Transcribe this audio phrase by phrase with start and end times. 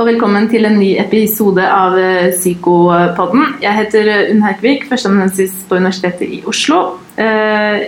[0.00, 3.58] og velkommen til en ny episode av eh, Psykopodden.
[3.60, 6.78] Jeg heter Unn Herkvik, førsteamanuensis på Universitetet i Oslo.
[7.20, 7.82] Eh,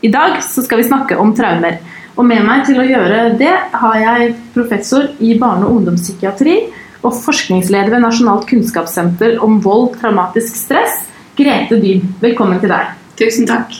[0.00, 1.76] I dag så skal vi snakke om traumer.
[2.16, 3.52] Og med meg til å gjøre det
[3.82, 6.56] har jeg professor i barne- og ungdomspsykiatri
[7.02, 11.04] og forskningsleder ved Nasjonalt kunnskapssenter om vold, traumatisk stress,
[11.36, 12.08] Grete Dyb.
[12.24, 12.96] Velkommen til deg.
[13.20, 13.76] Tusen takk.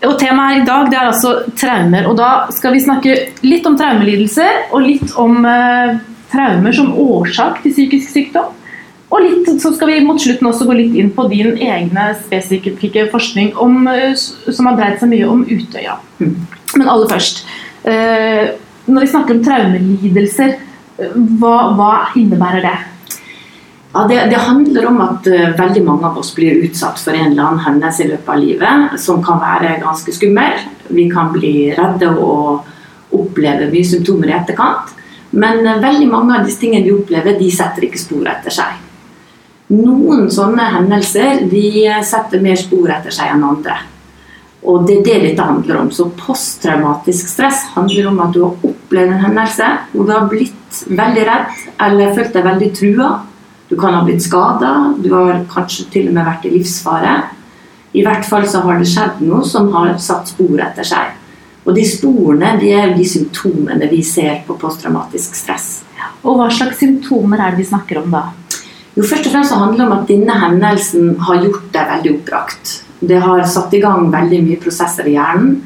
[0.00, 2.08] Og Temaet i dag det er altså traumer.
[2.08, 5.96] og Da skal vi snakke litt om traumelidelser og litt om eh,
[6.32, 8.54] traumer som årsak til psykisk sykdom.
[9.06, 13.06] Og litt, så skal vi mot slutten også gå litt inn på din egne spesifikke
[13.12, 15.94] forskning om, eh, som har dreid seg mye om Utøya.
[16.18, 17.44] Men aller først.
[17.84, 18.50] Eh,
[18.86, 20.56] når vi snakker om traumelidelser,
[20.98, 22.76] eh, hva, hva innebærer det?
[23.94, 25.24] Ja, det, det, handler om at
[25.56, 28.98] veldig mange av oss blir utsatt for en eller annen hendelse i løpet av livet
[29.00, 30.58] som kan være ganske skummel.
[30.90, 32.66] Vi kan bli redde og
[33.16, 34.92] oppleve mye symptomer i etterkant.
[35.36, 38.82] Men uh, veldig mange av disse tingene vi opplever, de setter ikke spor etter seg.
[39.76, 41.66] Noen sånne hendelser de
[42.06, 43.80] setter mer spor etter seg enn andre.
[44.66, 45.88] Og det er det dette handler om.
[45.94, 50.82] Så posttraumatisk stress handler om at du har opplevd en hendelse hvor du har blitt
[50.86, 53.10] veldig redd eller følt deg veldig trua
[53.68, 57.14] du kan ha blitt skada, du har kanskje til og med vært i livsfare.
[57.98, 61.16] I hvert fall så har det skjedd noe som har satt spor etter seg.
[61.66, 65.68] Og de sporene de er de symptomene vi ser på posttraumatisk stress.
[66.22, 68.28] Og Hva slags symptomer er det vi snakker om da?
[68.96, 72.12] Jo, først og fremst så handler det om at denne hendelsen har gjort deg veldig
[72.14, 72.76] oppbrakt.
[73.00, 75.58] Det har satt i gang veldig mye prosesser i hjernen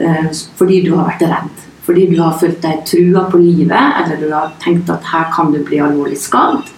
[0.00, 1.66] eh, fordi du har vært redd.
[1.84, 5.50] Fordi du har følt deg trua på livet, eller du har tenkt at her kan
[5.52, 6.70] du bli alvorlig skadd.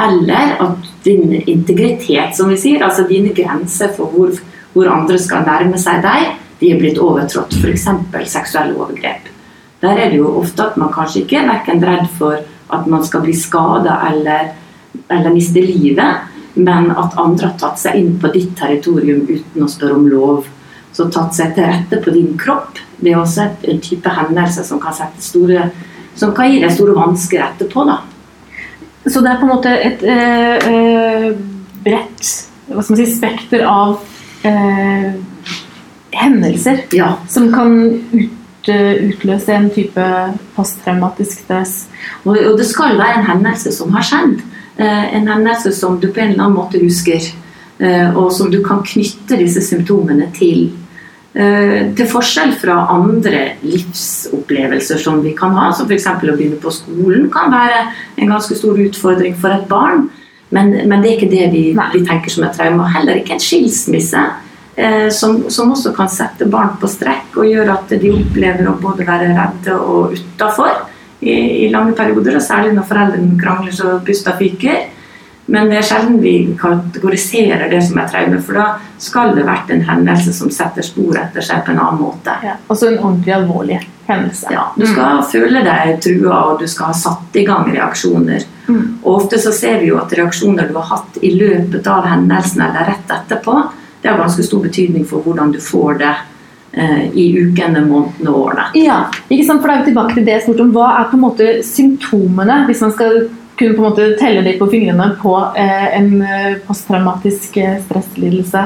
[0.00, 4.34] Eller at din integritet, som vi sier, altså dine grenser for hvor,
[4.74, 7.56] hvor andre skal nærme seg deg, de er blitt overtrådt.
[7.56, 7.88] F.eks.
[8.32, 9.28] seksuelle overgrep.
[9.80, 12.36] Der er det jo ofte at man kanskje ikke er verken redd for
[12.70, 14.52] at man skal bli skada eller,
[15.08, 19.70] eller miste livet, men at andre har tatt seg inn på ditt territorium uten å
[19.70, 20.50] spørre om lov.
[20.92, 22.78] Så tatt seg til rette på din kropp.
[23.00, 25.70] Det er også en type hendelse som kan, store,
[26.18, 27.86] som kan gi deg store vansker etterpå.
[27.88, 28.00] da.
[29.06, 31.28] Så det er på en måte et øh, øh,
[31.84, 33.96] bredt si, spekter av
[34.44, 35.14] eh,
[36.12, 37.14] hendelser ja.
[37.28, 37.76] som kan
[38.12, 40.06] ut, eh, utløse en type
[40.56, 41.74] posttraumatisk stress.
[42.24, 44.40] Og, og, det skal være en hendelse som har skjedd.
[44.76, 47.30] Eh, en hendelse som du på en eller annen måte husker.
[47.80, 50.68] Eh, og som du kan knytte disse symptomene til.
[51.30, 56.08] Eh, til forskjell fra andre livsopplevelser som vi kan ha, som f.eks.
[56.10, 57.84] å begynne på skolen, kan være
[58.18, 60.08] en ganske stor utfordring for et barn.
[60.50, 61.62] Men, men det er ikke det vi,
[61.94, 62.88] vi, tenker som et traume.
[62.90, 64.24] Heller ikke en skilsmisse,
[65.12, 69.06] som, som, også kan sette barn på strekk og gjøre at de opplever å både
[69.08, 70.72] være redde og utafor
[71.20, 71.34] i,
[71.66, 72.38] i, lange perioder.
[72.38, 74.88] Og særlig når foreldrene krangler så pusta fyker.
[75.50, 78.66] Men det er sjelden vi kategoriserer det som et traume, for da
[79.02, 82.36] skal det vært en hendelse som setter spor etter seg på en annen måte.
[82.46, 84.46] Ja, altså en ordentlig alvorlig hendelse.
[84.54, 85.24] Ja, Du skal mm.
[85.32, 88.46] føle deg trua, og du skal ha satt i gang reaksjoner.
[88.68, 88.84] Mm.
[89.02, 92.62] Og Ofte så ser vi jo at reaksjoner du har hatt i løpet av hendelsen
[92.68, 93.56] eller rett etterpå,
[94.02, 96.12] det har ganske stor betydning for hvordan du får det
[96.72, 98.68] eh, i ukene, månedene og årene.
[98.80, 99.60] Ja, ikke sant?
[99.60, 100.74] for da er vi tilbake til det jeg spurte om.
[100.76, 103.18] Hva er på en måte symptomene, hvis man skal
[103.60, 108.64] kunne på en måte telle litt på fingrene på eh, en eh, posttraumatisk stresslidelse?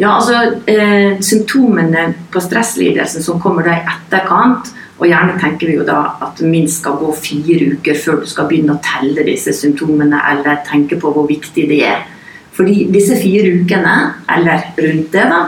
[0.00, 4.70] Ja, altså eh, Symptomene på stresslidelsen som kommer da i etterkant
[5.02, 8.46] og Gjerne tenker vi jo da at minst skal gå fire uker før du skal
[8.46, 12.04] begynne å telle disse symptomene eller tenke på hvor viktig det er.
[12.52, 13.94] Fordi disse fire ukene,
[14.28, 15.44] eller rundt det, da,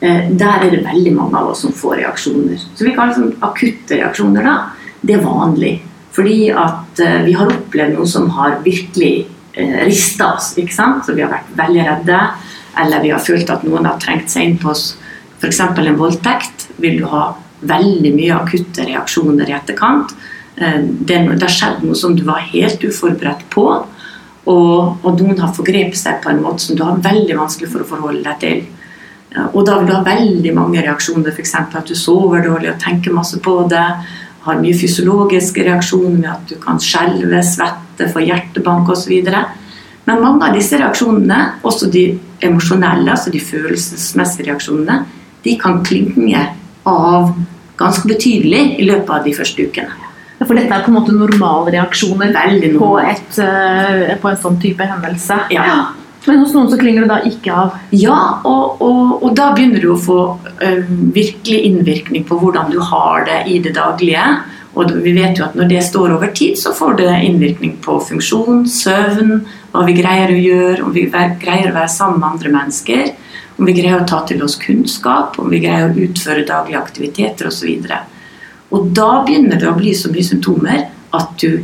[0.00, 2.60] der er det veldig mange av oss som får reaksjoner.
[2.76, 4.46] Så vi kaller det sånn akutte reaksjoner.
[4.46, 4.54] da,
[5.00, 5.74] Det er vanlig.
[6.14, 10.52] Fordi at eh, vi har opplevd noe som har virkelig eh, rista oss.
[10.58, 11.06] ikke sant?
[11.06, 12.20] Så vi har vært veldig redde,
[12.82, 14.92] eller vi har følt at noen har trengt seg inn på oss.
[15.40, 15.60] F.eks.
[15.60, 17.32] en voldtekt vil du ha
[17.64, 20.14] veldig mye akutte reaksjoner i etterkant.
[20.56, 23.66] Eh, det, har skjedd noe som du var helt uforberedt på.
[24.44, 27.84] Og, og, noen har forgrepet seg på en måte som du har veldig vanskelig for
[27.84, 28.64] å forholde deg til.
[29.50, 31.54] Og da vil du ha veldig mange reaksjoner, f.eks.
[31.58, 33.86] at du sover dårlig og tenker masse på det
[34.44, 39.14] har mye fysiologiske reaksjoner med at du kan skjelve, svette, få hjertebank osv.
[40.04, 42.04] Men mange av disse reaksjonene, også de
[42.44, 45.00] emosjonelle, altså de følelsesmessige reaksjonene,
[45.44, 46.44] de kan klinge
[46.88, 47.32] av
[47.80, 50.03] ganske betydelig i løpet av de første ukene.
[50.42, 52.32] For dette er på en måte normalreaksjoner
[52.74, 55.38] på, et, eh, på en sånn type hendelse?
[55.54, 55.94] Ja.
[56.24, 57.78] Men hos noen så klinger det da ikke av?
[57.92, 62.78] Ja, og, og, og da begynner du å få uh, virkelig innvirkning på hvordan du
[62.80, 64.24] har det i det daglige.
[64.74, 67.98] Og vi vet jo at når det står over tid, så får det innvirkning på
[68.08, 69.44] funksjon, søvn,
[69.74, 73.12] hva vi greier å gjøre, om vi greier å være sammen med andre mennesker,
[73.54, 77.52] om vi greier å ta til oss kunnskap, om vi greier å utføre daglige aktiviteter
[77.52, 77.70] osv.
[77.84, 78.13] Og,
[78.74, 81.62] og da begynner det å bli så mye symptomer at du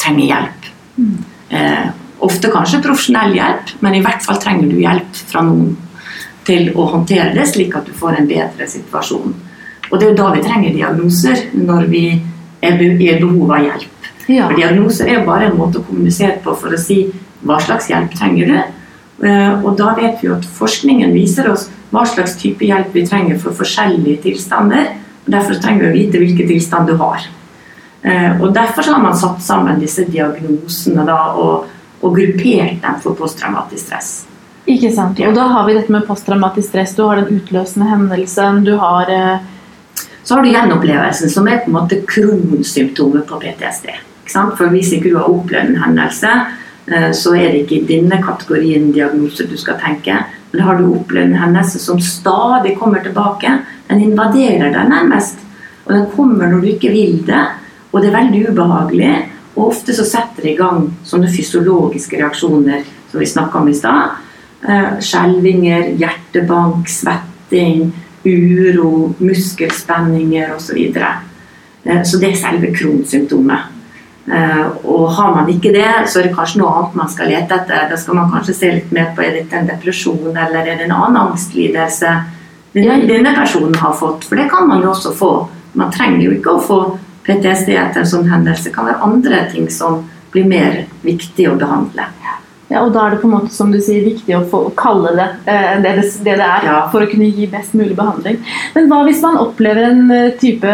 [0.00, 0.68] trenger hjelp.
[0.96, 1.16] Mm.
[1.58, 1.86] Eh,
[2.24, 5.74] ofte kanskje profesjonell hjelp, men i hvert fall trenger du hjelp fra noen
[6.44, 9.34] til å håndtere det, slik at du får en bedre situasjon.
[9.90, 12.04] Og det er jo da vi trenger diagnoser, når vi
[12.64, 14.08] er i behov av hjelp.
[14.28, 14.48] Ja.
[14.48, 17.02] For diagnoser er jo bare en måte å kommunisere på for å si
[17.44, 18.58] hva slags hjelp trenger du.
[19.28, 23.04] Eh, og da vet vi jo at forskningen viser oss hva slags type hjelp vi
[23.06, 24.94] trenger for forskjellige tilstander.
[25.24, 27.24] Derfor trenger vi å vite hvilken tilstand du har.
[28.04, 31.70] Eh, og Derfor har man satt sammen disse diagnosene da, og,
[32.04, 34.12] og gruppert dem for posttraumatisk stress.
[34.68, 35.20] Ikke sant.
[35.24, 36.94] Og da har vi dette med posttraumatisk stress.
[36.96, 38.64] Du har den utløsende hendelsen.
[38.64, 39.50] Du har eh...
[40.24, 43.90] Så har du gjenopplevelsen, som er på en måte kronsymptomet på PTSD.
[44.32, 46.30] For hvis ikke du har opplevd en hendelse,
[46.88, 50.22] eh, så er det ikke i denne kategorien diagnoser du skal tenke.
[50.54, 53.58] Men har du opplevd en hendelse som stadig kommer tilbake,
[53.90, 55.40] den invaderer deg nærmest.
[55.84, 57.44] Og den kommer når du ikke vil det,
[57.90, 59.14] og det er veldig ubehagelig.
[59.54, 63.76] Og ofte så setter det i gang sånne fysiologiske reaksjoner som vi snakka om i
[63.76, 64.22] stad
[64.68, 67.90] Eh, skjelvinger, hjertebank, svetting,
[68.24, 70.66] uro, muskelspenninger osv.
[70.66, 71.10] Så, videre.
[71.84, 73.73] Eh, så det er selve kronsymptomet.
[74.24, 77.58] Eh, og har man ikke det, så er det kanskje noe annet man skal lete
[77.58, 77.88] etter.
[77.90, 80.88] Da skal man kanskje se litt mer på er det en depresjon eller er det
[80.88, 82.14] en annen angstlidelse
[82.74, 84.24] denne personen har fått.
[84.24, 85.32] For det kan man jo også få.
[85.78, 86.80] Man trenger jo ikke å få
[87.26, 88.68] PTSD etter en sånn hendelse.
[88.68, 90.02] Det kan være andre ting som
[90.34, 92.08] blir mer viktig å behandle.
[92.74, 95.12] Ja, og da er det på en måte som du sier, viktig å få kalle
[95.14, 96.78] det eh, det, det, det er, ja.
[96.90, 98.36] for å kunne gi best mulig behandling.
[98.74, 100.66] Men hva hvis man opplever en eh, type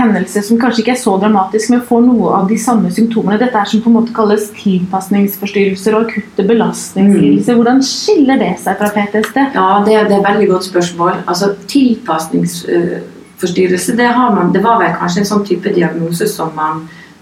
[0.00, 3.40] hendelse som kanskje ikke er så dramatisk, men får noe av de samme symptomene?
[3.40, 7.52] Dette er som på en måte kalles tilpasningsforstyrrelser og akutte belastningslidelser.
[7.52, 7.58] Mm.
[7.62, 9.38] Hvordan skiller det seg fra PTSD?
[9.56, 11.12] Ja, Det, det er et veldig godt spørsmål.
[11.24, 16.74] Altså, Tilpasningsforstyrrelse det, man, det var vel kanskje en sånn type diagnose som man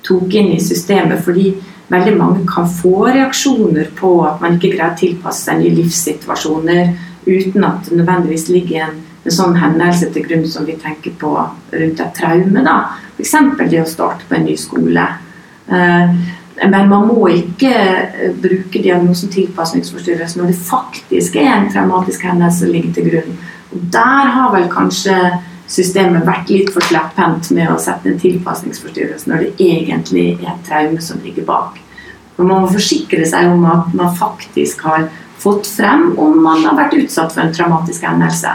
[0.04, 1.54] tok inn i systemet fordi
[1.88, 6.94] veldig mange kan få reaksjoner på at man ikke greier å tilpasse seg nye livssituasjoner
[7.26, 11.34] uten at det nødvendigvis ligger en, en sånn hendelse til grunn som vi tenker på
[11.34, 12.64] rundt et traume.
[13.16, 13.36] F.eks.
[13.70, 15.06] det å starte på en ny skole.
[15.68, 16.16] Eh,
[16.62, 22.64] men man må ikke eh, bruke diagnosen tilpasningsforstyrrelse når det faktisk er en traumatisk hendelse
[22.64, 23.40] som ligger til grunn.
[23.74, 25.16] Og der har vel kanskje
[25.70, 30.68] systemet vært litt for slepphendt med å sette en tilpasningsforstyrrelse når det egentlig er et
[30.68, 31.80] traume som ligger bak.
[32.36, 35.08] Og man må forsikre seg om at man faktisk har
[35.40, 38.52] fått frem om man har vært utsatt for en traumatisk hendelse.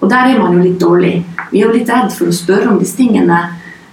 [0.00, 1.14] Og der er man jo litt dårlig.
[1.50, 3.38] Vi er jo litt redd for å spørre om disse tingene.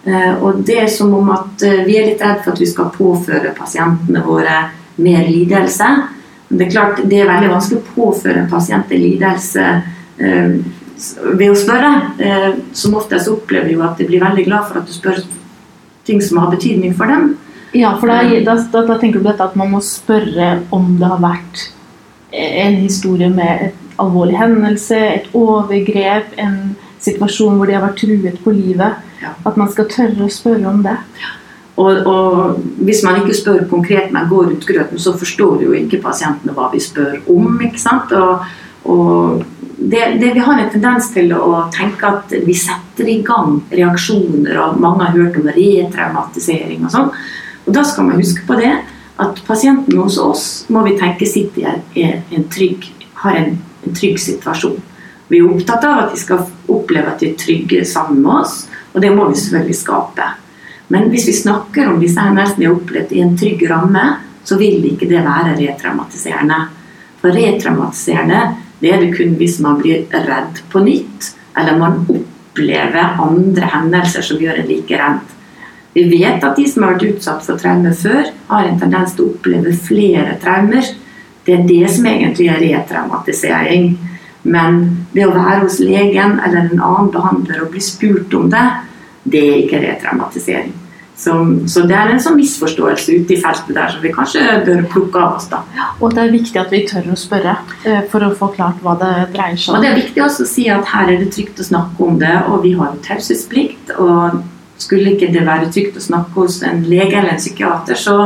[0.04, 2.68] Eh, og det er som om at eh, vi er litt redd for at vi
[2.68, 4.58] skal påføre pasientene våre
[5.00, 5.90] mer lidelse.
[6.50, 9.68] Det er klart det er veldig vanskelig å påføre en pasient en lidelse
[10.20, 10.58] eh,
[11.38, 11.94] ved å spørre.
[12.20, 15.24] Eh, som oftest opplever jo at de blir veldig glad for at du spør
[16.08, 17.36] ting som har betydning for dem.
[17.74, 20.94] Ja, for da, da, da, da tenker du på dette at man må spørre om
[21.00, 21.70] det har vært
[22.34, 28.42] en historie med et alvorlig hendelse, et overgrep, en situasjon hvor de har vært truet
[28.44, 29.00] på livet.
[29.22, 29.34] Ja.
[29.48, 30.98] At man skal tørre å spørre om det.
[31.82, 36.04] Og, og, hvis man ikke spør konkret, men går rundt grøten, så forstår jo ikke
[36.04, 37.58] pasientene hva vi spør om.
[37.66, 38.14] ikke sant?
[38.14, 38.46] Og,
[38.86, 39.42] og
[39.90, 44.56] det, det, vi har en tendens til å tenke at vi setter i gang reaksjoner,
[44.62, 47.10] og mange har hørt om retraumatisering og sånn.
[47.66, 48.72] Og da skal man huske på det
[49.24, 52.88] at pasienten hos oss må vi tenke sitter i en trygg,
[53.24, 54.80] har en, en trygg situasjon.
[55.28, 58.64] Vi er opptatt av at de skal oppleve at de er trygge sammen med oss,
[58.94, 60.30] og det må vi selvfølgelig skape.
[60.94, 64.04] Men hvis vi snakker om disse hendelsene vi har opplevd i en trygg ramme,
[64.44, 66.60] så vil ikke det være retraumatiserende.
[67.22, 68.42] For retraumatiserende
[68.84, 74.26] det er det kun hvis man blir redd på nytt, eller man opplever andre hendelser
[74.28, 75.30] som gjør en like redd.
[75.94, 79.28] Vi vet at de som har vært utsatt for traumer før, har en tendens til
[79.28, 80.90] å oppleve flere traumer.
[81.46, 83.94] Det er det som egentlig er retraumatisering.
[84.44, 84.80] Men
[85.14, 88.66] det å være hos legen eller en annen behandler og bli spurt om det,
[89.24, 90.74] det er ikke retraumatisering.
[91.16, 91.34] Så,
[91.70, 95.22] så, det er en sånn misforståelse ute i feltet der som vi kanskje bør plukke
[95.22, 95.46] av oss.
[95.52, 95.62] da.
[96.02, 97.54] Og det er viktig at vi tør å spørre
[97.86, 99.78] eh, for å få klart hva det dreier seg om.
[99.78, 102.18] Og det er viktig også å si at her er det trygt å snakke om
[102.22, 103.94] det, og vi har jo taushetsplikt.
[104.02, 104.42] Og
[104.82, 108.18] skulle ikke det være trygt å snakke hos en lege eller en psykiater, så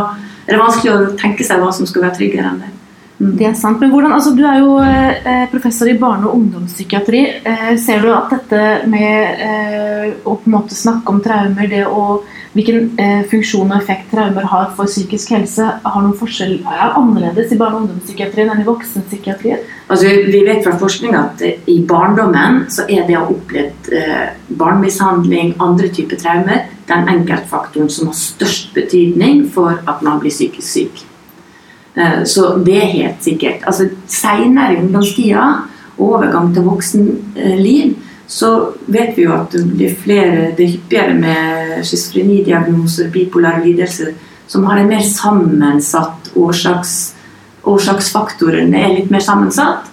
[0.48, 2.74] er det vanskelig å tenke seg hva som skulle være tryggere enn det.
[3.18, 3.80] Det er sant.
[3.82, 7.22] Men hvordan, altså, du er jo eh, professor i barne- og ungdomspsykiatri.
[7.50, 11.84] Eh, ser du at dette med eh, å på en måte snakke om traumer, det
[11.90, 12.22] å,
[12.58, 17.52] hvilken eh, funksjon og effekt traumer har for psykisk helse, har noen forskjell, er annerledes
[17.54, 19.62] i barne- og ungdomspsykiatrien enn i voksenpsykiatrien?
[19.88, 23.92] Altså, vi vet fra forskning at eh, i barndommen så er det å ha opplevd
[23.94, 24.26] eh,
[24.58, 30.68] barnemishandling, andre typer traumer, den enkeltfaktoren som har størst betydning for at man blir psykisk
[30.72, 31.06] syk.
[31.94, 33.68] Eh, Så det er helt sikkert.
[33.70, 35.46] Altså, Seinere i ungdomstida,
[35.98, 37.96] overgang til voksenliv,
[38.28, 44.12] så vet vi jo at det blir flere, det er hyppigere med schizofrenidiagnoser, bipolare lidelser,
[44.48, 46.96] som har en mer sammensatt årsaks,
[47.68, 49.88] årsaksfaktorene er litt mer sammensatt.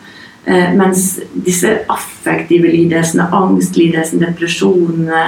[0.45, 5.25] Eh, mens disse affektive lidelsene, angstlidelsene, depresjonene,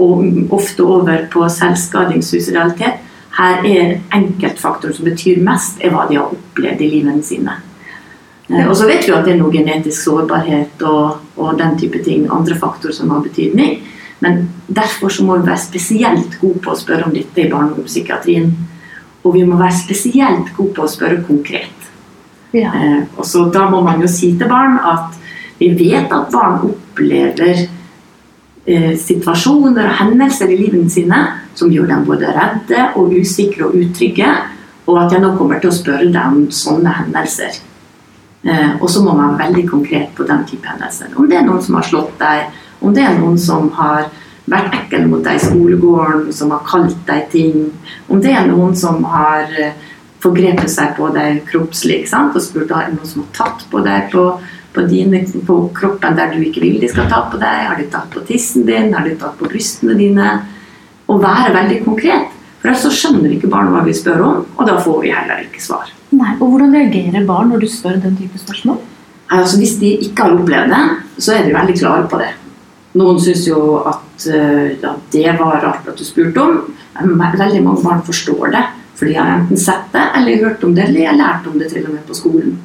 [0.00, 3.02] og ofte over på selvskading, suicidalitet,
[3.38, 7.58] her er enkeltfaktoren som betyr mest, er hva de har opplevd i livene sine.
[8.50, 12.00] Eh, Og så vet vi at det er noe genetisk sårbarhet og, og den type
[12.04, 13.82] ting, andre faktorer som har betydning.
[14.20, 17.70] Men derfor så må vi være spesielt gode på å spørre om dette i barne-
[17.70, 18.52] og ungdomspsykiatrien.
[19.24, 21.74] Og vi må være spesielt gode på å spørre konkret.
[22.52, 22.72] Ja.
[22.74, 25.14] Eh, og så Da må man jo si til barn at
[25.58, 27.68] vi vet at barn opplever
[28.66, 31.18] eh, situasjoner og hendelser i livene sine
[31.54, 34.28] som gjør dem både redde og usikre og utrygge,
[34.86, 37.58] og at jeg nå kommer til å spørre dem om sånne hendelser.
[38.48, 41.12] Eh, og så må man være veldig konkret på den type hendelser.
[41.16, 44.08] Om det er noen som har slått deg, om det er noen som har
[44.48, 47.66] vært ekkel mot deg i skolegården, som har kalt deg ting,
[48.08, 49.74] om det er noen som har eh,
[50.22, 54.24] forgrepet seg på deg kroppslig og spurt om noen som har tatt på deg på,
[54.72, 57.90] på, dine, på kroppen der du ikke vil de skal ta på deg, har de
[57.92, 60.32] tatt på tissen din, har de tatt på brystene dine?
[61.08, 62.34] Og være veldig konkret.
[62.58, 65.44] For ellers så skjønner ikke barn hva vi spør om, og da får vi heller
[65.44, 65.97] ikke svar.
[66.18, 68.80] Nei, og Hvordan reagerer barn når du spør den type spørsmål?
[69.28, 70.84] Altså, hvis de ikke har opplevd det,
[71.20, 72.30] så er de veldig klare på det.
[72.98, 76.62] Noen syns jo at eh, ja, det var rart at du spurte om.
[76.98, 78.64] Veldig mange barn forstår det.
[78.98, 81.58] For de har enten sett det, eller hørt om det, eller de har lært om
[81.60, 82.56] det til og med på skolen.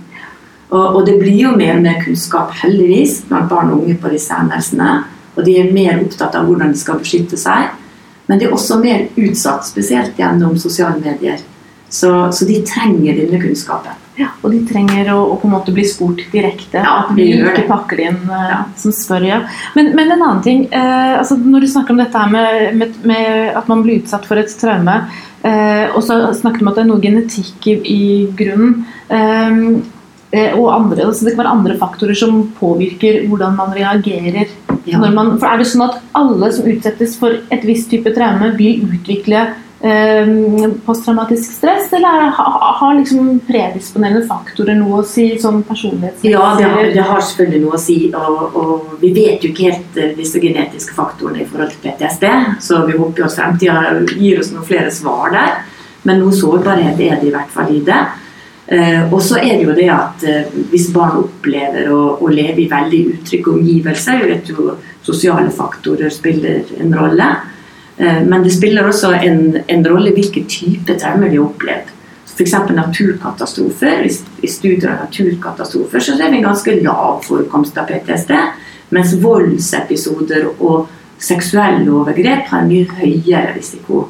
[0.72, 4.10] Og, og det blir jo mer og mer kunnskap, heldigvis, blant barn og unge på
[4.10, 5.04] disse hendelsene.
[5.36, 7.76] Og de er mer opptatt av hvordan de skal beskytte seg.
[8.26, 11.44] Men de er også mer utsatt, spesielt gjennom sosiale medier.
[11.94, 14.00] Så, så de trenger denne kunnskapen.
[14.18, 16.82] Ja, Og de trenger å, å på en måte bli spurt direkte.
[16.82, 18.60] Ja, at vi ikke pakker det inn uh, Ja.
[18.78, 19.40] som spør, ja.
[19.78, 20.66] Men, men en annen ting.
[20.74, 24.26] Uh, altså når du snakker om dette her med, med, med at man blir utsatt
[24.30, 25.00] for et traume,
[25.46, 28.04] uh, og så snakker du om at det er noe genetikk i, i
[28.38, 28.86] grunnen.
[30.34, 34.50] Eh, og andre, altså det kan være andre faktorer som påvirker hvordan man reagerer.
[34.90, 34.98] Ja.
[34.98, 38.82] Man, for Er det sånn at alle som utsettes for et visst type traume, vil
[38.88, 39.46] utvikle
[39.84, 46.32] posttraumatisk stress, eller er, ha, har liksom predisponerende faktorer noe å si, sånn personlighetsmessig?
[46.32, 47.98] Ja, det har, det har selvfølgelig noe å si.
[48.16, 52.28] Og, og vi vet jo ikke helt eh, disse genetiske faktorene i forhold til PTSD,
[52.63, 53.78] så vi håper jo at fremtida
[54.16, 55.63] gir oss noen flere svar der.
[56.08, 58.02] Men noe sårbarhet er det i hvert fall i det.
[58.72, 62.63] Eh, og så er det jo det at eh, hvis barn opplever å, å leve
[62.63, 67.28] i veldig utrygge omgivelser Vi vet jo sosiale faktorer spiller en rolle.
[67.98, 71.94] Eh, men det spiller også en, en rolle hvilken type traumer de har opplevd.
[72.34, 72.56] F.eks.
[72.74, 74.08] naturkatastrofer.
[74.42, 78.34] I, studier av naturkatastrofer så er det en ganske lav forekomst av PTSD.
[78.94, 80.90] Mens voldsepisoder og
[81.22, 84.08] seksuelle overgrep har en mye høyere risiko.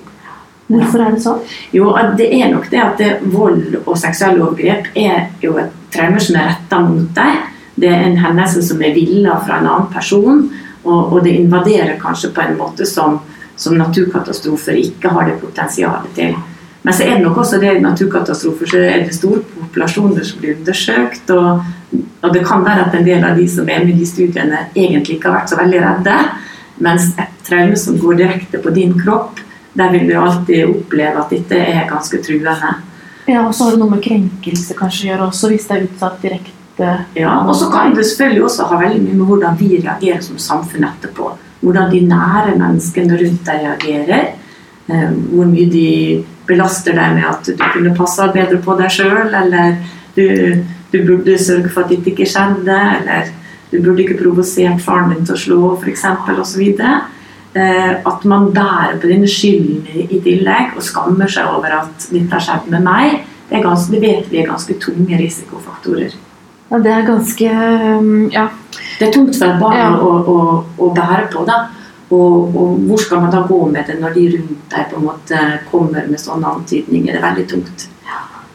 [0.71, 1.41] Hvorfor er det sånn?
[1.75, 6.21] Jo, det er nok det at det, vold og seksuelle overgrep er jo et traume
[6.23, 7.49] som er retta mot deg.
[7.75, 10.45] Det er en hendelse som er villa fra en annen person,
[10.83, 13.19] og, og det invaderer kanskje på en måte som,
[13.55, 16.35] som naturkatastrofer ikke har det potensialet til.
[16.83, 20.57] Men så er det nok også det naturkatastrofer så er det store populasjoner som blir
[20.57, 21.29] undersøkt.
[21.31, 21.61] Og,
[22.21, 24.65] og det kan være at en del av de som er med i de studiene,
[24.75, 26.17] egentlig ikke har vært så veldig redde.
[26.83, 29.39] Mens et traume som går direkte på din kropp,
[29.73, 32.73] der vil du alltid oppleve at dette er ganske truende.
[33.31, 35.87] Ja, og så har det noe med krenkelse kanskje å gjøre også, hvis det er
[35.87, 36.91] utsatt direkte.
[37.15, 40.41] Ja, og så kan det selvfølgelig også ha veldig mye med hvordan vi reagerer som
[40.41, 41.31] samfunn etterpå.
[41.63, 44.31] Hvordan de nære menneskene rundt deg reagerer.
[44.91, 45.87] Eh, hvor mye de
[46.47, 49.77] belaster deg med at du kunne passa bedre på deg sjøl, eller
[50.17, 50.25] du,
[50.91, 53.31] du burde sørge for at dette ikke skjedde, eller
[53.71, 56.03] du burde ikke provosert faren din til å slå, f.eks.,
[56.35, 56.65] osv.
[57.53, 62.33] Eh, at man bærer på denne skylden i, tillegg og skammer seg over at dette
[62.33, 66.15] har skjedd med meg, det, ganske, det vet vi er ganske tunge risikofaktorer.
[66.73, 68.47] Ja, det er ganske um, Ja.
[68.97, 69.91] Det er tungt for et barn Ja.
[69.93, 70.37] å, å,
[70.81, 71.45] å bære på.
[71.45, 71.67] da.
[72.13, 75.05] Og, og hvor skal man da gå med det når de rundt deg på en
[75.07, 77.13] måte kommer med sånne antydninger?
[77.13, 77.87] Det er veldig tungt.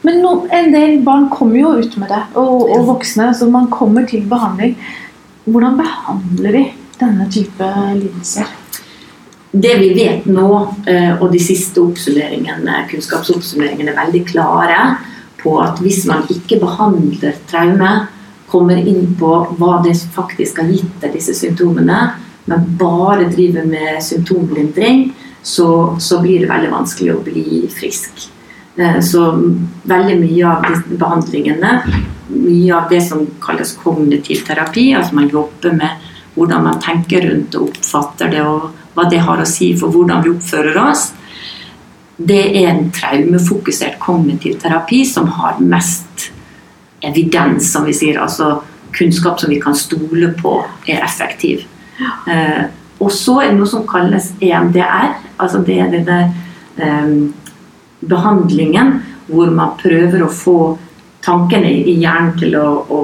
[0.06, 3.66] Men no, en del barn kommer jo ut med det, og, og voksne, så man
[3.70, 4.76] kommer til behandling.
[5.48, 6.62] Hvordan behandler vi
[7.00, 8.46] denne type lidelser?
[9.50, 10.46] Det vi vet nå,
[10.86, 14.78] eh, og de siste oppsummeringene, kunnskapsoppsummeringene er veldig klare
[15.48, 17.92] på at hvis man ikke behandler traume,
[18.48, 21.98] kommer inn på hva det faktisk har gitt deg disse symptomene,
[22.48, 25.10] men bare driver med symptomlindring,
[25.42, 28.24] så, så blir det veldig vanskelig å bli frisk.
[28.76, 29.30] Eh, så
[29.88, 31.74] veldig mye av disse behandlingene,
[32.32, 37.56] mye av det som kalles kognitiv terapi, altså man jobber med hvordan man tenker rundt
[37.58, 41.10] og oppfatter det, og hva det har å si for hvordan vi oppfører oss,
[42.18, 46.32] det er en traumefokusert kognitiv terapi som har mest
[47.06, 48.18] evidens, som vi sier.
[48.18, 48.58] Altså
[48.96, 51.62] kunnskap som vi kan stole på er effektiv.
[52.26, 52.64] Eh,
[52.98, 55.14] og så er det noe som kalles EMDR.
[55.38, 56.18] altså Det er denne
[56.76, 57.14] eh,
[58.00, 58.98] behandlingen
[59.28, 60.58] hvor man prøver å få
[61.22, 63.02] tankene i hjernen til å, å,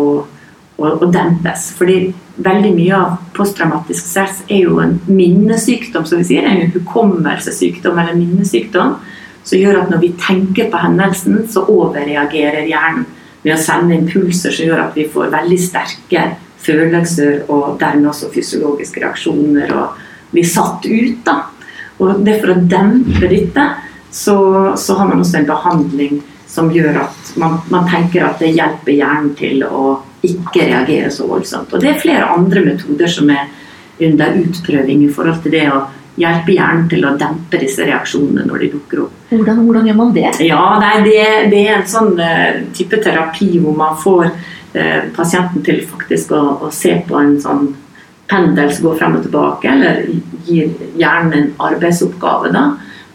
[0.76, 1.71] å, og dempes.
[1.78, 1.99] Fordi
[2.45, 6.49] veldig mye av posttraumatisk stress er jo en minnesykdom, som vi sier.
[6.49, 8.97] En hukommelsessykdom eller minnesykdom
[9.45, 13.04] som gjør at når vi tenker på hendelsen, så overreagerer hjernen
[13.45, 16.23] med å sende impulser som gjør at vi får veldig sterke
[16.64, 19.99] følelser og dermed også fysiologiske reaksjoner og
[20.33, 21.19] blir satt ut.
[21.26, 21.43] da.
[22.00, 23.66] Og det For å dempe dette
[24.11, 24.38] så,
[24.76, 28.95] så har man også en behandling som gjør at man, man, tenker at det hjelper
[28.95, 31.73] hjernen til å ikke reagerer så voldsomt.
[31.75, 33.50] Og det er flere andre metoder som er
[34.04, 35.85] under utprøving i forhold til det å
[36.21, 39.14] hjelpe hjernen til å dempe disse reaksjonene når de dukker opp.
[39.33, 40.28] Hvordan, hvordan gjør man det?
[40.47, 40.64] Ja,
[41.02, 46.35] det, det, er en sånn uh, type terapi hvor man får uh, pasienten til faktisk
[46.37, 47.73] å, å, se på en sånn
[48.31, 50.04] pendel som går frem og tilbake, eller
[50.47, 52.69] gir hjernen en arbeidsoppgave da,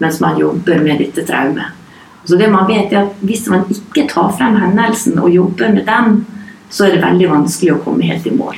[0.03, 1.75] mens man jobber med dette traumet.
[2.27, 5.87] Så det man vet er at Hvis man ikke tar frem hendelsen og jobber med
[5.87, 6.19] den,
[6.69, 8.57] så er det veldig vanskelig å komme helt i mål.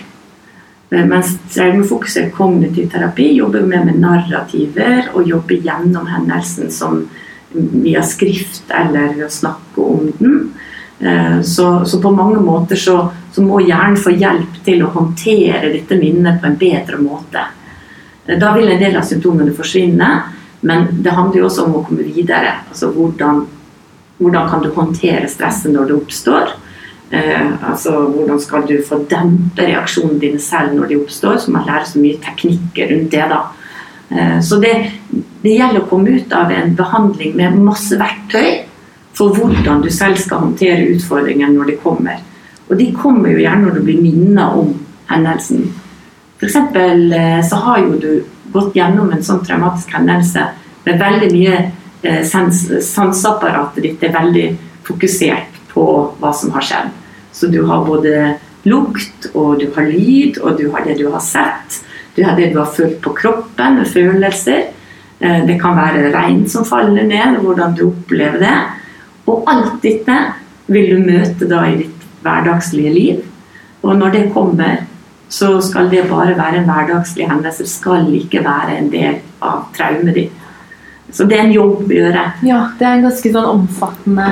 [0.92, 7.06] Mens traumefokusert kognitiv terapi jobber mer med narrativer og jobber gjennom hendelsen som
[7.54, 10.36] via skrift eller ved å snakke om den.
[11.00, 15.72] Eh, så, så på mange måter så, så, må hjernen få hjelp til å håndtere
[15.74, 17.46] dette minnet på en bedre måte.
[18.28, 20.12] Eh, da vil en del av symptomene forsvinne,
[20.62, 22.60] men det handler jo også om å komme videre.
[22.70, 23.46] Altså hvordan,
[24.20, 26.54] hvordan kan du håndtere stresset når det oppstår?
[27.12, 31.38] Eh, altså Hvordan skal du få dempe reaksjonene dine selv når de oppstår?
[31.38, 33.26] Så man lærer så mye teknikker rundt det.
[33.30, 33.42] da.
[34.12, 34.74] Eh, så det,
[35.44, 38.64] det, gjelder å komme ut av en behandling med masse verktøy
[39.18, 42.24] for hvordan du selv skal håndtere utfordringene når de kommer.
[42.70, 44.72] Og de kommer jo gjerne når du blir minnet om
[45.12, 45.68] hendelsen.
[46.40, 46.56] F.eks.
[46.56, 48.12] Eh, så har jo du
[48.52, 50.48] gått gjennom en sånn traumatisk hendelse
[50.86, 54.48] med veldig mye eh, sans, Sanseapparatet ditt er veldig
[54.88, 55.86] fokusert på
[56.20, 57.01] hva som har skjedd.
[57.32, 61.24] Så du har både lukt, og du har lyd, og du har det du har
[61.24, 61.82] sett.
[62.16, 64.70] Du har det du har følt på kroppen, med følelser.
[65.20, 68.60] Eh, det kan være regn som faller ned, hvordan du opplever det.
[69.30, 70.18] Og alt dette
[70.72, 73.22] vil du møte da i ditt hverdagslige liv.
[73.82, 74.84] Og når det kommer,
[75.32, 77.64] så skal det bare være en hverdagslig hendelse.
[77.64, 80.38] Det skal ikke være en del av traumet ditt.
[81.12, 82.24] Så det er en jobb å gjøre.
[82.48, 84.28] Ja, det er en ganske sånn omfattende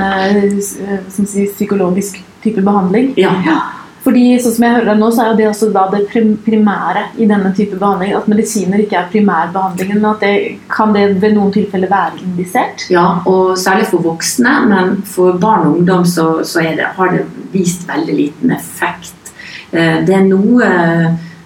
[0.80, 3.12] eh, si, psykologisk type behandling.
[3.20, 3.34] Ja.
[3.46, 3.58] ja.
[4.00, 7.52] Fordi sånn som jeg hører nå, så er det også da det primære i denne
[7.56, 8.14] type behandling.
[8.16, 10.00] At medisiner ikke er primærbehandlingen.
[10.00, 10.34] men at det,
[10.72, 12.86] Kan det ved noen tilfeller være indisert?
[12.90, 14.54] Ja, og særlig for voksne.
[14.72, 19.34] Men for barn og ungdom så, så det, har det vist veldig liten effekt.
[19.70, 20.72] Eh, det er noe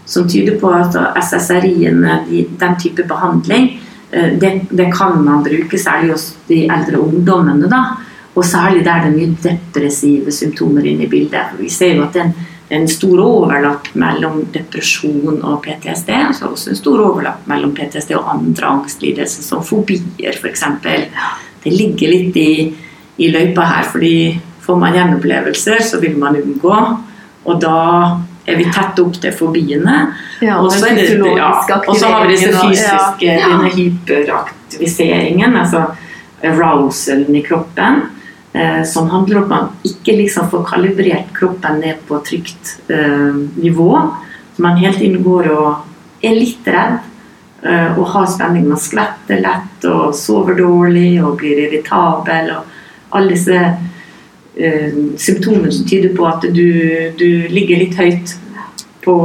[0.07, 2.21] som tyder på at SSRI-ene,
[2.61, 3.81] den type behandling,
[4.13, 7.67] eh, det, det, kan man bruke særlig hos de eldre ungdommene.
[7.67, 7.97] da,
[8.35, 11.55] Og særlig der det er mye depressive symptomer inne i bildet.
[11.59, 12.35] Vi ser jo at det er en,
[12.75, 16.11] en stor overlapp mellom depresjon og PTSD.
[16.11, 20.65] altså også en stor overlapp mellom PTSD og andre angstlidelser, som fobier f.eks.
[21.65, 22.75] Det ligger litt i,
[23.17, 24.17] i løypa her, fordi
[24.65, 26.79] får man gjenopplevelser, så vil man unngå
[27.45, 27.79] og da
[28.45, 29.99] er vi tett opp til fobiene.
[30.45, 33.49] Ja, og så ja, har vi disse fysiske ja.
[33.49, 35.87] denne hyperaktiviseringen, altså
[36.45, 38.03] arousalen i kroppen,
[38.87, 43.89] som handler om at man ikke liksom får kalibrert kroppen ned på trygt eh, nivå.
[44.55, 47.01] Så man helt inn går og er litt redd
[47.67, 48.69] eh, og har spenning.
[48.71, 52.53] Man skvetter lett og sover dårlig og blir irritabel.
[52.55, 52.71] og
[53.15, 53.59] alle disse
[54.57, 56.69] eh, symptomer som tyder på at du,
[57.19, 58.35] du ligger litt høyt
[59.05, 59.17] på,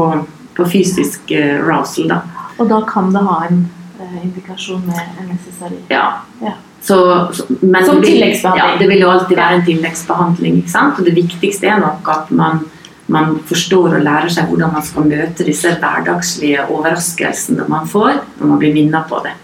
[0.58, 2.10] på fysisk eh, rousel.
[2.12, 2.22] Da.
[2.60, 3.64] Og da kan det ha en
[4.00, 5.80] eh, indikasjon med en SSRI?
[5.90, 6.06] Ja.
[6.44, 6.54] ja.
[6.82, 8.74] Så, så, men Som tilleggsbehandling.
[8.74, 10.62] Ja, det vil jo alltid være en tilleggsbehandling.
[10.98, 12.64] Og det viktigste er nok at man,
[13.08, 18.48] man forstår og lærer seg hvordan man skal møte disse hverdagslige overraskelsene man får når
[18.54, 19.36] man blir minnet på det.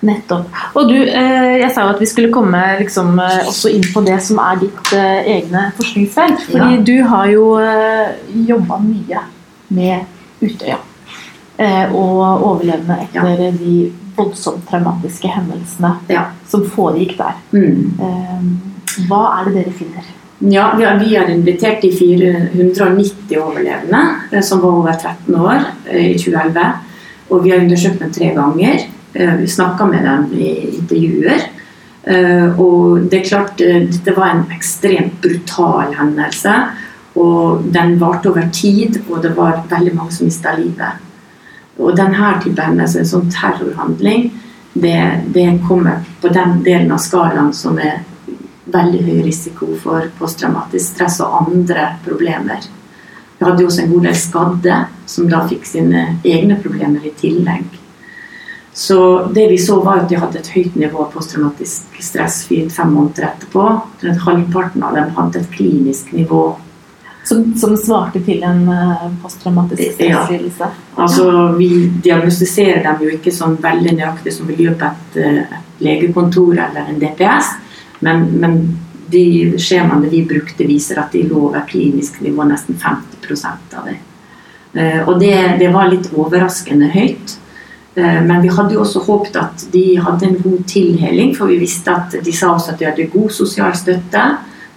[0.00, 0.46] Nettopp.
[0.78, 4.04] Og du, eh, jeg sa jo at vi skulle komme liksom, eh, også inn på
[4.06, 6.44] det som er ditt eh, egne forskningsfelt.
[6.52, 6.82] Fordi Ja.
[6.86, 7.58] du har jo
[8.46, 9.24] jobba mye
[9.70, 10.06] med
[10.40, 10.78] Utøya.
[11.58, 16.28] Eh, og overlevende etter de voldsomt traumatiske hendelsene Ja.
[16.46, 17.34] som foregikk der.
[17.50, 17.98] Mm.
[17.98, 18.44] Eh,
[19.08, 20.04] hva er det dere finner?
[20.40, 25.66] Ja, vi har, vi har invitert de 490 overlevende eh, som var over 13 år
[25.90, 26.68] i 2011.
[27.30, 28.86] Og vi har undersøkt dem tre ganger.
[29.12, 31.42] Vi snakka med dem i intervjuer.
[32.56, 36.54] Og det er klart, dette var en ekstremt brutal hendelse.
[37.16, 41.04] Og den varte over tid, og det var veldig mange som mista livet.
[41.78, 44.30] Og denne type hendelser, en sånn terrorhandling,
[44.78, 44.98] det,
[45.34, 48.02] det kommer på den delen av skalaen som er
[48.68, 52.66] veldig høy risiko for posttraumatisk stress og andre problemer.
[53.38, 57.66] Vi hadde også en god del skadde som da fikk sine egne problemer i tillegg.
[58.78, 58.98] Så
[59.34, 63.30] det vi så var at de hadde et høyt nivå av posttraumatisk stress fire-fem måneder
[63.32, 63.64] etterpå.
[63.64, 66.42] Omtrent Halvparten av dem hadde et klinisk nivå.
[67.28, 68.62] Som, som svarte til en
[69.22, 70.68] posttraumatisk posttraumatisk Ja.
[70.96, 71.26] Altså,
[71.58, 71.68] Vi
[72.04, 76.52] diagnostiserer dem jo ikke sånn veldig nøyaktig som vi gjør på et, eh, et legekontor
[76.56, 77.50] eller en DPS,
[78.00, 78.78] men, men
[79.10, 79.24] de
[79.60, 83.98] skjemaene vi brukte, viser at de lå over klinisk nivå nesten 50% av det.
[84.80, 87.36] Eh, Og det, det var litt overraskende høyt.
[87.94, 91.58] Eh, Men vi hadde jo også håpet at de hadde en god tilheling, for vi
[91.58, 94.24] visste at de sa også at de hadde god sosial støtte.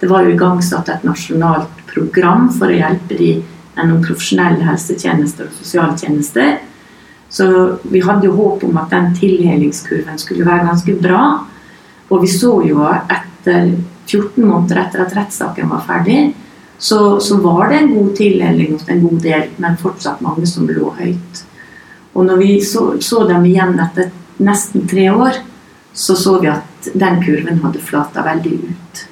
[0.01, 3.31] Det var jo igangsatt et nasjonalt program for å hjelpe de
[3.75, 6.55] gjennom profesjonelle helsetjenester og sosialtjenester.
[7.31, 7.47] Så
[7.87, 11.21] vi hadde jo håp om at den tilhelingskurven skulle være ganske bra.
[12.09, 13.75] Og vi så jo etter
[14.09, 16.31] 14 måneder etter at rettssaken var ferdig,
[16.81, 20.65] så, så var det en god tilheling hos en god del, men fortsatt mange som
[20.67, 21.43] lå høyt.
[22.17, 24.09] Og når vi så, så dem igjen etter
[24.41, 25.37] nesten tre år,
[25.93, 29.05] så så vi at den kurven hadde flata veldig ut.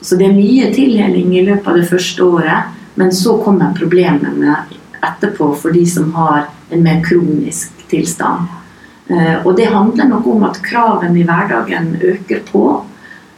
[0.00, 4.58] Så det er mye tilheling i løpet av det første året, men så kommer problemene
[5.04, 8.48] etterpå for de som har en mer kronisk tilstand.
[9.08, 12.84] Eh, Og det handler nok om at kravene i hverdagen øker på.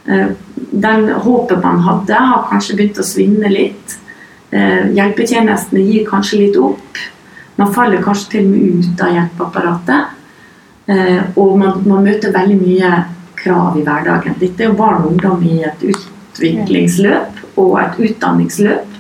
[0.07, 0.29] Eh,
[0.73, 3.99] Den håpet man hadde, har kanskje begynt å svinne litt.
[4.53, 6.99] Eh, Hjelpetjenestene gir kanskje litt opp.
[7.57, 10.05] Man faller kanskje til og med ut av hjelpeapparatet.
[11.37, 13.05] Og man, man møter veldig mye
[13.37, 14.39] krav i hverdagen.
[14.39, 15.83] Dette er jo barn og ungdom i et
[16.41, 18.97] utviklingsløp og et utdanningsløp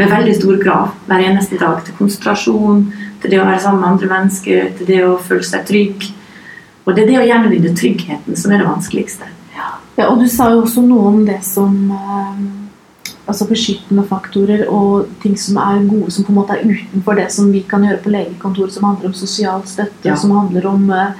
[0.00, 2.86] med veldig stor krav hver eneste dag til konsentrasjon,
[3.20, 6.08] til det å være sammen med andre mennesker, til det å føle seg trygg.
[6.86, 9.28] Og det er det å gjenvinne tryggheten som er det vanskeligste.
[9.98, 12.42] Ja, og du sa jo også noe om det som eh,
[13.22, 17.28] Altså beskyttende faktorer og ting som er gode, som på en måte er utenfor det
[17.30, 20.16] som vi kan gjøre på legekontoret, som handler om sosial støtte, Ja.
[20.18, 21.12] som handler om eh,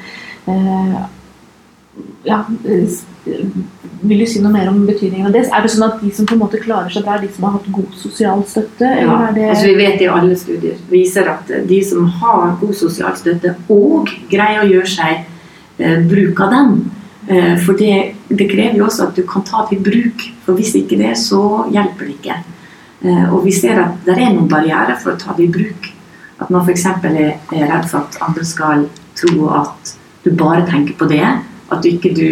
[0.48, 0.96] eh,
[2.27, 2.88] Ja, eh,
[4.02, 5.44] vil du si noe mer om betydningen av det?
[5.46, 7.46] Er det sånn at de som på en måte klarer seg bra, er de som
[7.46, 8.88] har hatt god sosial støtte?
[8.98, 13.14] Ja, det altså vi vet i alle studier viser at de som har god sosial
[13.18, 15.22] støtte og greier å gjøre seg
[15.78, 16.74] eh, bruk av den
[17.28, 17.94] eh, For det,
[18.28, 20.26] det krever jo også at du kan ta det i bruk.
[20.46, 22.38] For hvis ikke det, så hjelper det ikke.
[23.02, 25.92] Eh, og vi ser at det er noen barrierer for å ta det i bruk.
[26.42, 26.88] At man f.eks.
[26.90, 27.20] Er,
[27.54, 28.88] er redd for at andre skal
[29.18, 31.22] tro at du bare tenker på det.
[31.70, 32.26] At du ikke du,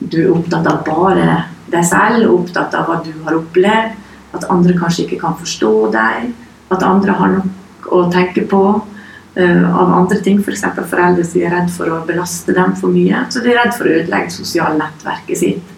[0.00, 1.30] du er opptatt av bare
[1.68, 3.96] deg selv, opptatt av hva du har opplevd.
[4.36, 6.30] At andre kanskje ikke kan forstå deg.
[6.72, 10.42] At andre har nok å tenke på uh, av andre ting.
[10.44, 10.66] F.eks.
[10.76, 13.24] For foreldre som er redd for å belaste dem for mye.
[13.32, 15.74] Så de er redd for å ødelegge sosialnettverket nettverket sitt.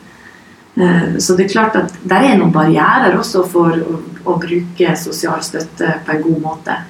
[0.80, 4.96] Uh, så det er klart at det er noen barrierer også for å, å bruke
[4.98, 6.80] sosial støtte på en god måte.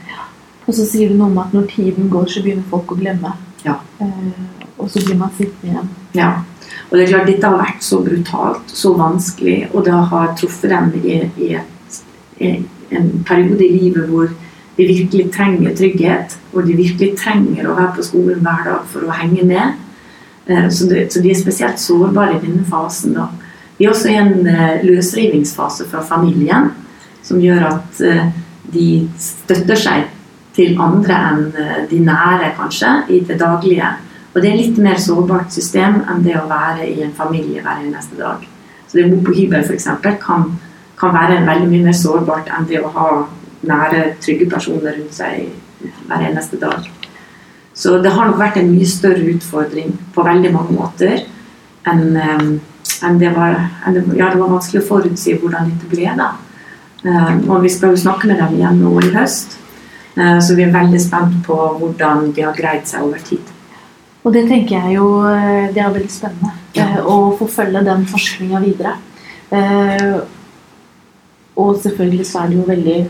[0.67, 3.35] Og så sier du noe om at når tiden går, så begynner folk å glemme.
[3.67, 3.81] Ja.
[4.01, 5.93] Uh, og så blir man sittende igjen.
[6.17, 6.31] Ja.
[6.89, 10.73] Og det er klart Dette har vært så brutalt, så vanskelig, og det har truffet
[10.73, 11.51] dem i, i,
[12.41, 12.53] i
[12.97, 14.31] en periode i livet hvor
[14.81, 19.07] de virkelig trenger trygghet, hvor de virkelig trenger å være på skolen hver dag for
[19.07, 19.79] å henge med.
[20.47, 23.15] Eh, Så, de er spesielt sårbare i denne fasen.
[23.15, 23.29] Da.
[23.79, 26.71] De er også i en løsrivningsfase løsrivingsfase fra familien,
[27.23, 28.31] som gjør at eh,
[28.73, 30.09] de støtter seg
[30.57, 33.93] til andre enn eh, de nære, kanskje, i det daglige.
[34.31, 37.83] Og det er litt mer sårbart system enn det å være i en familie hver
[37.83, 38.45] eneste dag.
[38.87, 39.89] Så det å bo på hybel f.eks.
[40.23, 40.47] Kan,
[40.99, 43.09] kan være veldig mye mer sårbart enn det å ha
[43.67, 45.51] nære, trygge personer rundt seg
[46.07, 46.87] hver eneste dag.
[47.75, 51.27] Så det har nok vært en mye større utfordring på veldig mange måter.
[51.87, 52.61] enn
[53.01, 53.55] enn det var
[53.87, 56.35] enn det, Ja, det var vanskelig å forutsi hvordan dette ble, da.
[57.49, 59.57] Og vi skal jo snakke med dem igjen nå i høst.
[60.17, 63.41] Eh, så vi er veldig spent på hvordan de har greid seg over tid.
[64.25, 66.53] Og det tenker jeg jo eh, det er veldig spennende.
[66.77, 66.89] Ja.
[66.99, 68.97] eh, Å få følge den forskninga videre.
[69.51, 70.21] Eh,
[71.61, 73.01] Og selvfølgelig så er det jo veldig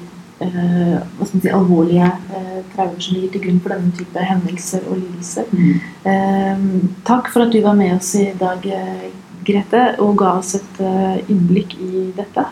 [0.40, 2.06] hva skal man si, alvorlige
[2.72, 5.50] traumer som ligger til grunn for denne type hendelser og lidelser.
[5.52, 6.88] Mm.
[7.04, 8.64] takk for at du var med oss i dag,
[9.44, 10.80] Grete, og ga oss et
[11.28, 12.46] innblikk i dette.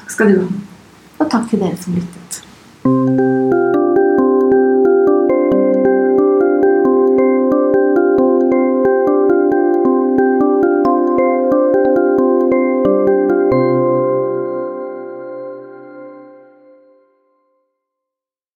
[0.00, 0.48] Takk skal du ha.
[1.20, 2.40] Og takk til dere som lyttet.